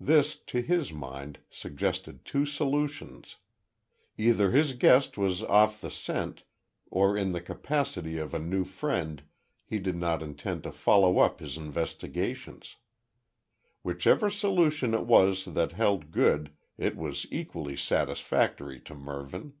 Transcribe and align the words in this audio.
This, 0.00 0.34
to 0.34 0.60
his 0.60 0.92
mind, 0.92 1.38
suggested 1.50 2.24
two 2.24 2.44
solutions. 2.46 3.36
Either 4.16 4.50
his 4.50 4.72
guest 4.72 5.16
was 5.16 5.44
off 5.44 5.80
the 5.80 5.88
scent, 5.88 6.42
or, 6.90 7.16
in 7.16 7.30
the 7.30 7.40
capacity 7.40 8.18
of 8.18 8.34
a 8.34 8.40
new 8.40 8.64
friend 8.64 9.22
he 9.64 9.78
did 9.78 9.94
not 9.94 10.20
intend 10.20 10.64
to 10.64 10.72
follow 10.72 11.20
up 11.20 11.38
his 11.38 11.56
investigations. 11.56 12.74
Whichever 13.84 14.30
solution 14.30 14.94
it 14.94 15.06
was 15.06 15.44
that 15.44 15.70
held 15.70 16.10
good 16.10 16.50
it 16.76 16.96
was 16.96 17.26
equally 17.30 17.76
satisfactory 17.76 18.80
to 18.80 18.96
Mervyn. 18.96 19.52